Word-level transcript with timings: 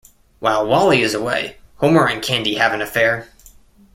While 0.39 0.65
Wally 0.65 1.03
is 1.03 1.13
away, 1.13 1.57
Homer 1.75 2.07
and 2.07 2.23
Candy 2.23 2.55
have 2.55 2.73
an 2.73 2.81
affair. 2.81 3.27